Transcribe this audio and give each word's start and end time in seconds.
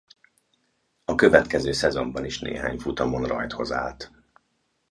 A 1.05 1.15
következő 1.15 1.71
szezonban 1.71 2.25
is 2.25 2.39
néhány 2.39 2.77
futamon 2.79 3.25
rajthoz 3.25 3.71
állt. 3.71 4.11